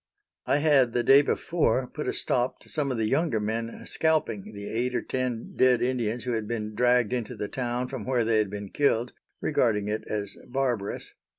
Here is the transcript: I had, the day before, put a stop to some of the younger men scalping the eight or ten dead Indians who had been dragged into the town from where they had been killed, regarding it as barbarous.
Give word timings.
I 0.47 0.57
had, 0.57 0.93
the 0.93 1.03
day 1.03 1.21
before, 1.21 1.85
put 1.85 2.07
a 2.07 2.13
stop 2.15 2.59
to 2.61 2.69
some 2.69 2.91
of 2.91 2.97
the 2.97 3.05
younger 3.05 3.39
men 3.39 3.85
scalping 3.85 4.51
the 4.51 4.67
eight 4.67 4.95
or 4.95 5.03
ten 5.03 5.53
dead 5.55 5.83
Indians 5.83 6.23
who 6.23 6.31
had 6.31 6.47
been 6.47 6.73
dragged 6.73 7.13
into 7.13 7.35
the 7.35 7.47
town 7.47 7.87
from 7.87 8.03
where 8.05 8.25
they 8.25 8.39
had 8.39 8.49
been 8.49 8.69
killed, 8.71 9.13
regarding 9.41 9.89
it 9.89 10.03
as 10.07 10.35
barbarous. 10.47 11.13